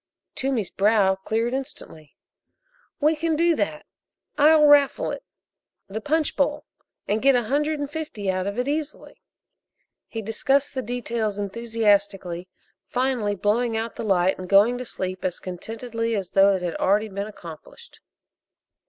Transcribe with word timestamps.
Toomey's 0.33 0.71
brow 0.71 1.13
cleared 1.13 1.53
instantly. 1.53 2.15
"We 2.99 3.15
can 3.15 3.35
do 3.35 3.55
that 3.55 3.85
I'll 4.35 4.65
raffle 4.65 5.11
it 5.11 5.21
the 5.87 6.01
punch 6.01 6.35
bowl 6.35 6.65
and 7.07 7.21
get 7.21 7.35
a 7.35 7.43
hundred 7.43 7.79
and 7.79 7.87
fifty 7.87 8.27
out 8.27 8.47
of 8.47 8.57
it 8.57 8.67
easily." 8.67 9.21
He 10.07 10.23
discussed 10.23 10.73
the 10.73 10.81
details 10.81 11.37
enthusiastically, 11.37 12.47
finally 12.83 13.35
blowing 13.35 13.77
out 13.77 13.95
the 13.95 14.03
light 14.03 14.39
and 14.39 14.49
going 14.49 14.79
to 14.79 14.85
sleep 14.85 15.23
as 15.23 15.39
contentedly 15.39 16.15
as 16.15 16.31
though 16.31 16.55
it 16.55 16.79
already 16.79 17.05
had 17.05 17.13
been 17.13 17.27
accomplished. 17.27 17.99